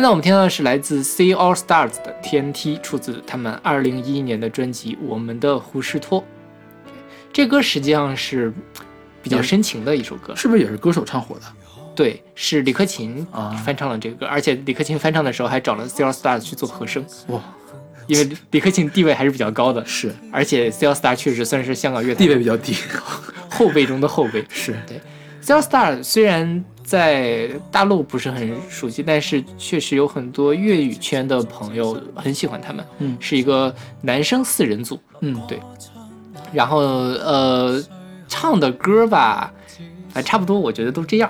[0.07, 6.21] 那我们听到的是来自《See All Stars》的《天梯》，出自他们二零一一年的专辑《我们的胡适托》。
[7.33, 8.53] 这歌实际上是
[9.21, 11.41] 比较深情的一首歌，是不是也是歌手唱火的？
[11.93, 13.27] 对，是李克勤
[13.65, 17.03] 翻唱了这歌，而且李克勤翻唱的时候还找了《See All Stars》去做和声。
[17.27, 17.41] 哇，
[18.07, 19.85] 因为李克勤地位还是比较高的。
[19.85, 20.15] 是。
[20.31, 22.73] 而且《See All Stars》确实算是香港乐坛地位比较低，
[23.51, 24.45] 后辈中的后辈。
[24.47, 25.01] 是对，
[25.45, 26.63] 《See All Stars》虽然。
[26.87, 32.85] 在大陆不是很熟悉，但是确实有很多粤语圈的朋友很喜欢他们。
[32.99, 34.97] 嗯，是一个男生四人组。
[35.19, 35.59] 嗯，对。
[36.53, 37.83] 然后呃，
[38.29, 39.51] 唱的歌吧，
[40.13, 41.29] 哎，差不多，我觉得都这样。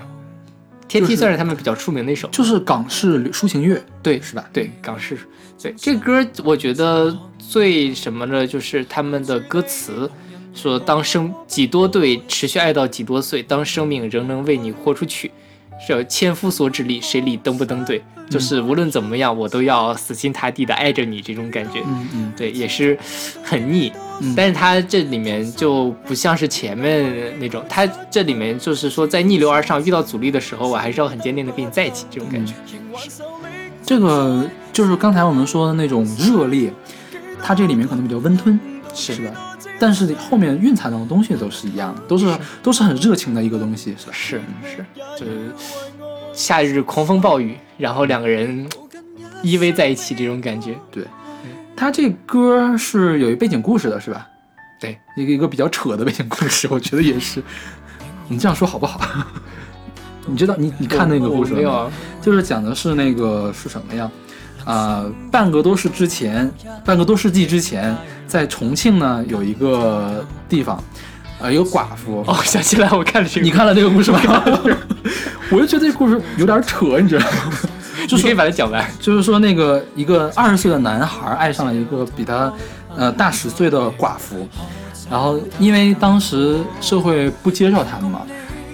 [0.87, 4.47] 天梯算是他们比较出名的一首，就是港式抒情乐，对，是吧？
[4.53, 5.17] 对，港式。
[5.59, 10.07] 对，这歌我觉得最什么的，就是他们的歌词，
[10.53, 15.31] 说当生几多对，持续爱到几多岁，当生命仍能为你豁出去。
[15.79, 21.81] 是有千夫所指力，谁理登不登对，就是无论怎么样，我都要死心塌地的爱着你这种感觉。
[21.85, 22.97] 嗯嗯，对，也是
[23.43, 23.91] 很腻，
[24.35, 32.53] 但是他这里面就不像是前面那种，他这里面就是说在逆流而上遇到阻力的时候，我还是要很坚定的跟你在一起这种感觉。
[33.85, 36.73] 这个就是刚才我们说的那种热烈，
[37.41, 38.59] 他这里面可能比较温吞，
[38.93, 39.56] 是吧？
[39.79, 42.25] 但是后面蕴藏的东西都是一样，都是
[42.63, 44.11] 都是很热情的一个东西，是吧？
[44.13, 44.85] 是是，
[45.17, 45.51] 就是
[46.33, 48.67] 夏日狂风暴雨，然后两个人
[49.43, 50.75] 依偎在一起这种感觉。
[50.91, 51.03] 对，
[51.75, 54.27] 他这歌是有一背景故事的，是吧？
[54.79, 57.41] 对，一个一个比较扯的背景故事，我觉得也是。
[58.29, 58.99] 你这样说好不好？
[60.27, 61.89] 你知道你你看那个故事没有？
[62.21, 64.11] 就是讲的是那个是什么呀？
[64.67, 65.01] 啊，
[65.31, 66.51] 半个多世之前，
[66.83, 67.95] 半个多世纪之前，
[68.27, 70.83] 在重庆呢，有一个地方，
[71.39, 72.21] 呃，有寡妇。
[72.27, 74.19] 哦，想起来，我看了你看了这个故事吗？
[75.49, 77.51] 我就觉得这故事有点扯，你知道吗？
[78.09, 78.83] 就 是可以把它讲完。
[78.99, 82.51] 就是说，那个一个二十岁的男孩爱上了一个比他，
[82.93, 84.45] 呃，大十岁的寡妇，
[85.09, 88.21] 然后因为当时社会不接受他们嘛，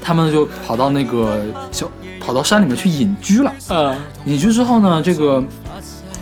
[0.02, 1.40] 他们就跑到那个
[1.72, 1.88] 小
[2.20, 3.54] 跑到山里面去隐居了。
[3.70, 5.42] 嗯，隐居之后呢，这个。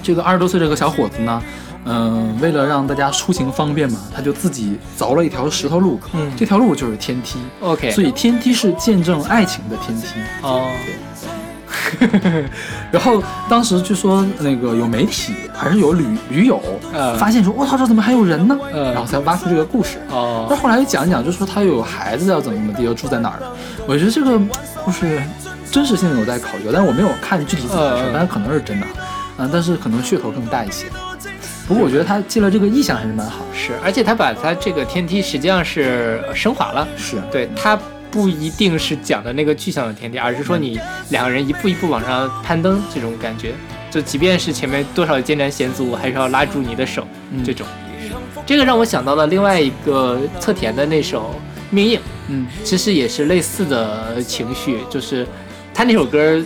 [0.04, 1.42] 这个二十多岁这个小伙子呢，
[1.86, 10.08] 嗯，为了让大家出行方便嘛，他就自己凿了一条石头路，嗯，这条路就是天梯，OK，所以天梯是见证爱情的天梯
[10.42, 10.68] 哦。
[12.92, 16.60] 然后当时据说那个有媒体还是有旅旅友
[17.18, 18.58] 发现说，我操，这怎么还有人呢？
[18.74, 20.46] 然后才挖出这个故事哦。
[20.50, 23.40] 但后来又讲一讲，就说他有孩子要怎么怎么地，要住在哪儿。
[23.88, 24.40] 我觉得这个
[24.84, 25.22] 故事
[25.72, 28.88] 真实性有待考究，但是我没有看具体怎么回事，但可能是真的。
[29.42, 30.86] 嗯，但是可能噱头更大一些。
[31.68, 37.80] 不过我觉得他进了这个意象还是蛮好，是，而且他把他这个天梯实际上是升华了，是对，他
[38.12, 40.80] 不一定是讲的那个具象的天梯，而是说你
[41.10, 43.54] 两个人一步一步往上攀登这种感觉，
[43.90, 47.08] 就即便是前面多少艰难险阻，我还是要拉住你的手，
[47.44, 47.66] 这种，
[48.46, 51.34] 这个让我想到了另外一个侧田的那首
[51.74, 55.26] 《命硬》，嗯，其实也是类似的情绪，就是
[55.74, 56.44] 他那首歌。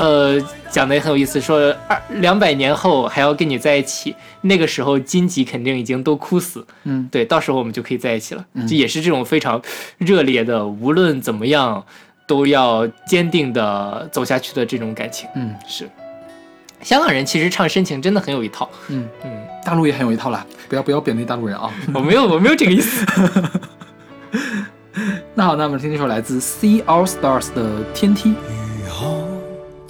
[0.00, 0.40] 呃，
[0.70, 9.60] 讲的也很有意思，说二两百年后还要跟你在一起，那个时候荆棘肯定已经都枯死，嗯，对，到时候我们就可以在一起了，就也是这种非常
[9.98, 11.84] 热烈的，无论怎么样
[12.26, 15.88] 都要坚定的走下去的这种感情，嗯，是。
[16.80, 19.30] 香港人其实唱深情真的很有一套，嗯嗯，
[19.66, 23.04] 大陆也很有一套啦，不要不要贬低大陆人啊， 我没有我没有这个意思。
[25.34, 28.30] 那好，那我们听这首来自 s e All Stars 的《天梯》。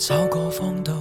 [0.01, 0.95] 找个荒岛，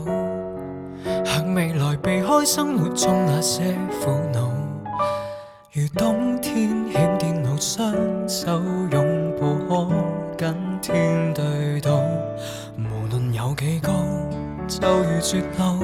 [1.24, 3.64] 向未来避开生活中那些
[4.04, 4.52] 苦恼。
[5.72, 7.96] 如冬天欠电脑，双
[8.28, 9.88] 手拥抱，可
[10.38, 11.90] 跟天对赌。
[12.76, 13.90] 无论有几高，
[14.68, 15.80] 就如绝路，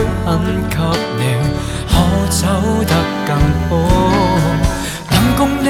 [0.71, 1.82] 墾給你。
[1.93, 2.47] 可走
[2.89, 2.95] 得
[3.27, 3.37] 更
[3.69, 3.77] 好。
[5.11, 5.67] 能共你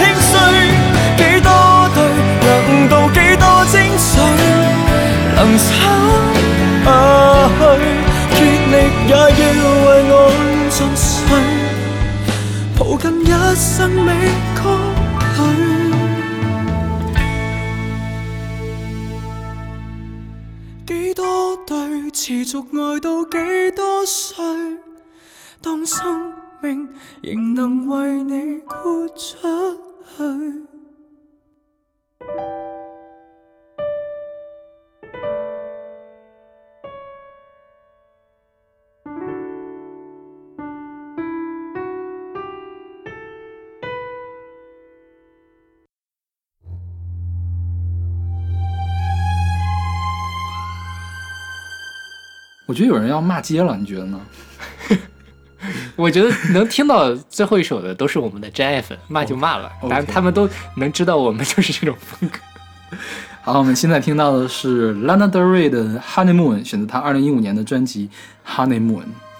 [0.00, 0.29] 輕。
[5.60, 5.66] 走
[6.84, 6.86] 下
[7.58, 7.60] 去，
[8.36, 8.46] 竭力
[9.06, 9.14] 也要
[9.68, 9.70] 为
[10.10, 10.12] 我
[10.78, 11.08] 壮岁，
[12.78, 14.06] 抱紧一生美
[14.56, 14.60] 曲
[15.90, 15.92] 里。
[20.86, 21.24] 几多
[21.66, 21.76] 对
[22.10, 23.36] 持续爱到几
[23.76, 24.36] 多岁，
[25.62, 26.32] 当生
[26.62, 26.88] 命
[27.22, 29.36] 仍能为你豁出
[30.16, 30.64] 去。
[52.70, 54.20] 我觉得有人要骂街了，你觉得呢？
[55.96, 62.38] 我觉得能听到最后一首的都是我们的真爱粉，骂就骂了，反他们都能知道我们就是这种风格。
[63.42, 68.08] 好，我们现在听到的是 Lana Del Rey 的《Honeymoon》，选择她二零一五年的专辑
[68.54, 68.78] 《Honeymoon》。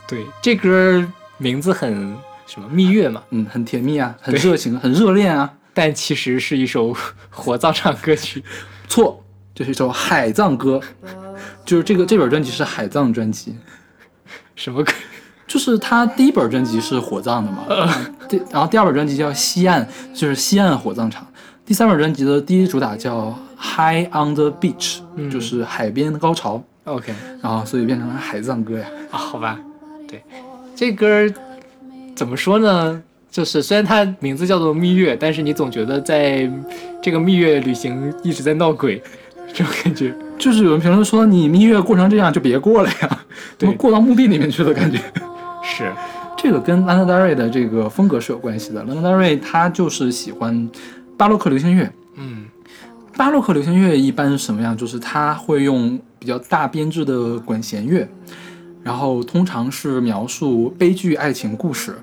[0.09, 1.07] 对，这歌
[1.39, 2.17] 名字很
[2.49, 2.69] 什么？
[2.69, 5.49] 蜜月嘛，嗯，很甜蜜啊，很热情，很热恋啊。
[5.73, 6.93] 但其实是一首
[7.31, 8.43] 火葬场歌曲，
[8.89, 9.23] 错，
[9.55, 10.81] 就是一首海葬歌。
[11.71, 13.55] 就是这个这本专辑是海葬专辑，
[14.57, 14.93] 什么鬼？
[15.47, 17.59] 就是他第一本专辑是火葬的嘛，
[18.29, 21.25] 对，然后第二本专辑叫西岸，就是西岸火葬场。
[21.65, 24.97] 第三本专辑的第一主打叫 High on the Beach，
[25.31, 26.61] 就是海边高潮。
[26.85, 28.87] OK，然后所以变成了海葬歌呀。
[29.13, 29.57] 啊，好吧，
[30.09, 30.21] 对，
[30.75, 31.09] 这歌
[32.17, 33.01] 怎么说呢？
[33.31, 36.51] 就是虽然它名字叫做蜜月，但是你总觉得在
[37.01, 39.01] 这个蜜月旅行一直在闹鬼。
[39.53, 43.25] 这种感觉，就是有人评论说你蜜月过成这样就别过了呀，
[43.77, 44.99] 过到墓地里面去的感觉。
[45.63, 45.93] 是，
[46.37, 48.83] 这个跟 Landary 的这个风格是有关系的。
[48.85, 50.69] Landary 他就是喜欢
[51.17, 51.91] 巴洛克流行乐。
[52.17, 52.45] 嗯，
[53.17, 54.77] 巴洛克流行乐一般什么样？
[54.77, 58.09] 就是他会用比较大编制的管弦乐，
[58.83, 61.95] 然后通常是描述悲剧爱情故事。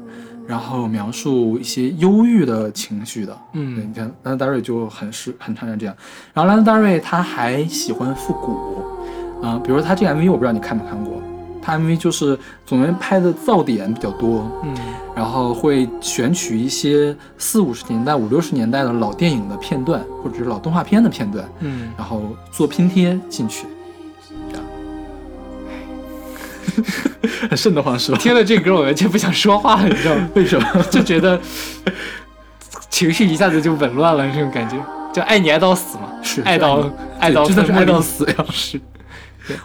[0.48, 5.94] 然后描述一些忧郁的情绪的，嗯，你看，Lana d r 就很是很常见这样。
[6.34, 8.82] 然后 Lana d r 他还喜欢复古，
[9.44, 11.22] 嗯，比如说他这个 MV 我不知道你看没看过，
[11.62, 14.74] 他 MV 就是总能拍的噪点比较多，嗯，
[15.14, 22.22] 然后会选取一些四五十年代、五六十年代的老电影的片段，或者是老动画片的片段，嗯，然后
[22.52, 23.68] 做拼贴进去。
[27.50, 28.18] 很瘆得慌，是吧？
[28.18, 30.68] 听了这歌，我完全不想说话了，你知道为什么？
[30.92, 31.40] 就觉得
[32.90, 34.76] 情绪一下子就紊乱了，这种感觉，
[35.14, 36.90] 就爱你爱到死嘛，是爱到
[37.20, 38.80] 爱到真的是爱到死，要 是，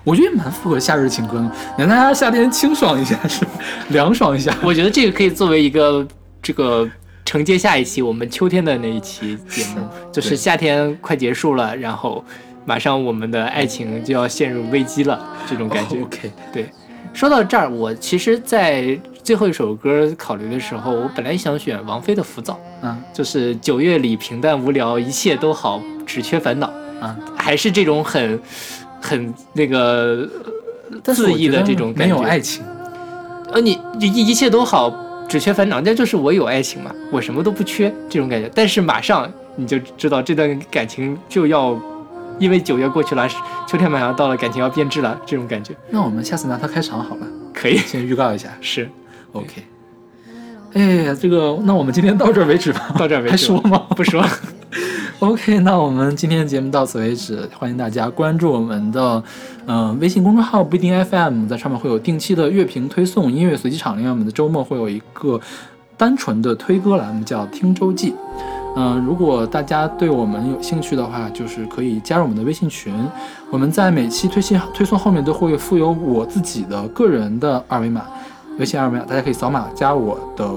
[0.05, 1.51] 我觉得蛮符合夏日情歌的。
[1.79, 3.47] 让大家夏天清爽一下，是
[3.89, 4.55] 凉爽一下？
[4.63, 6.07] 我觉得这个可以作为一个
[6.43, 6.89] 这个
[7.25, 12.25] 承接下一期我们秋天的那一期节目，就是夏天快结束了，然后
[12.65, 16.01] 马上我们的爱情就要陷入危机了，这种感觉。
[16.03, 16.71] OK，对。
[17.13, 28.41] 说到这儿，我其实，在最后一首歌考虑的时候，我本来想选王菲的《浮躁》，嗯，就是九月里平淡无聊，一切都好，只缺烦恼，啊，还是这种很，
[29.01, 30.29] 很那个
[31.07, 32.15] 肆意的这种感觉。
[32.15, 32.63] 没有爱情。
[33.53, 34.91] 呃，你一一切都好，
[35.29, 38.51] 只缺烦恼，那就是我有爱情嘛，我什么都不缺这种感觉。
[38.55, 41.79] 但是马上你就知道，这段感情就要。
[42.39, 43.29] 因为九月过去了，
[43.67, 45.75] 秋天马上到了，感情要变质了，这种感觉。
[45.91, 48.49] 那我们下次拿它开场好了，可以先预告一下。
[48.61, 48.89] 是
[49.33, 49.47] ，OK。
[50.75, 53.83] 哎，这个，那我们今天到这儿为止吧，到这儿为止还说吗？
[53.91, 54.29] 不说了。
[55.19, 57.49] OK，那我们今天的节目到此为止。
[57.57, 59.23] 欢迎大家关注我们的，
[59.67, 65.41] 嗯，微信公众号不一定 FM，在上面会有定期的乐评推送、音乐随机场，另外我们的周末会有一个
[65.97, 68.15] 单纯的推歌栏目，叫听周记。
[68.75, 72.95] 嗯，如果大家对我们有兴趣的话，就是可以加入我们的微信群。
[73.51, 78.07] 我们在每期推信推送后面都会附有我自己的个人的二维码，
[78.59, 80.51] 微信二维码，大家可以扫码加我的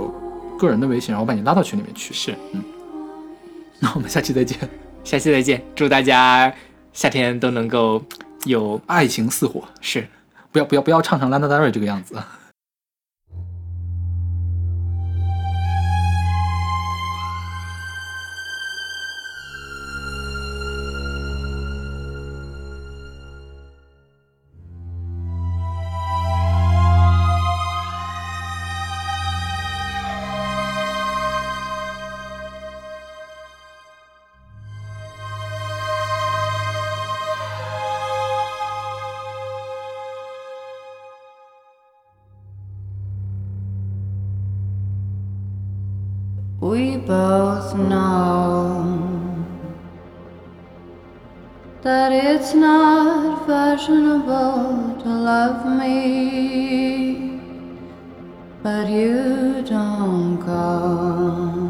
[0.57, 2.13] 个人的微信，然后把你拉到群里面去。
[2.13, 2.63] 是，嗯，
[3.79, 4.57] 那我们下期再见，
[5.03, 6.51] 下期再见，祝大家
[6.93, 8.01] 夏天都能够
[8.45, 9.61] 有爱情似火。
[9.81, 10.07] 是，
[10.53, 12.15] 不要不要不要唱成《兰德达尔这个样子。
[46.73, 49.45] We both know
[51.83, 57.39] that it's not fashionable to love me,
[58.63, 61.69] but you don't go.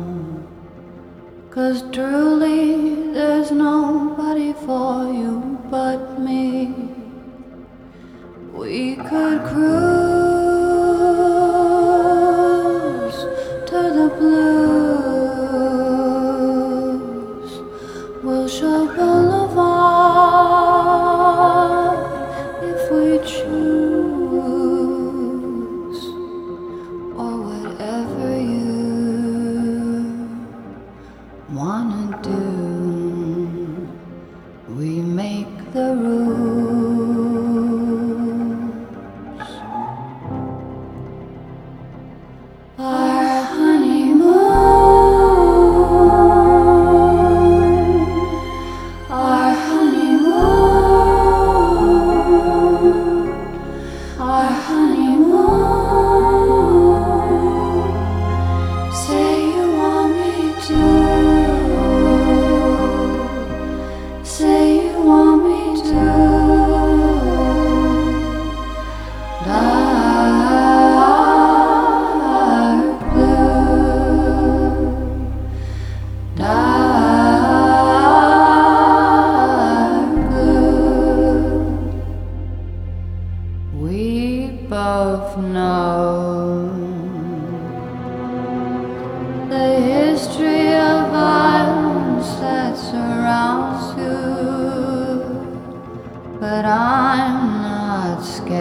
[1.50, 6.74] Cause truly there's nobody for you but me.
[8.54, 10.05] We could cruise.
[84.70, 86.66] both know
[89.47, 98.55] the history of violence that surrounds you, but I'm not scared.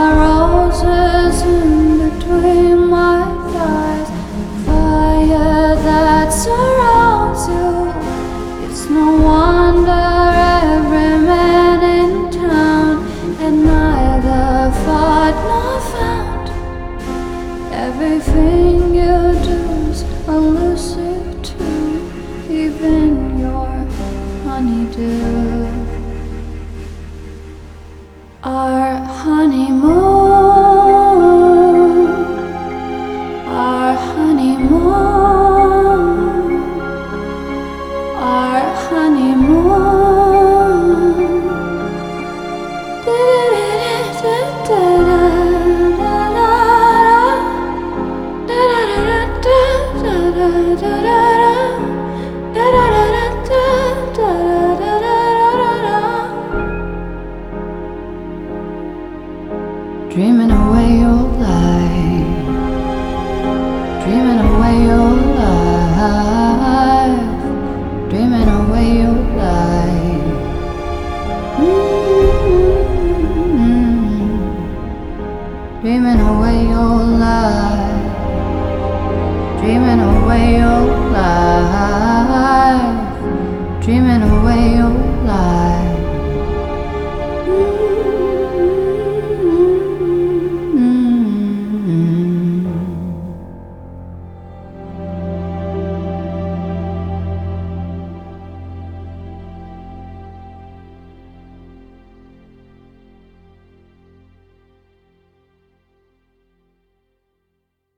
[0.00, 0.29] tomorrow